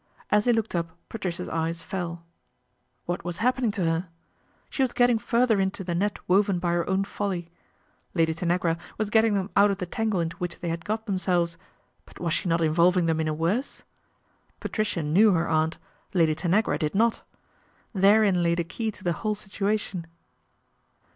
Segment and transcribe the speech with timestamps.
[0.31, 2.25] !j he looked up Patricia's eyes fell.
[3.05, 4.09] What was ppening to her?
[4.67, 7.51] She was getting further into net woven by her own folly.
[8.15, 8.79] Lady Tanagra
[9.11, 11.59] getting them out of the tangle into which they d got themselves;
[12.07, 13.83] but was she not involving :m in a worse?
[14.59, 15.77] Patricia knew her aunt,
[16.15, 17.21] Lady .agra did not.
[17.93, 20.05] Therein lay the key to the whole uation.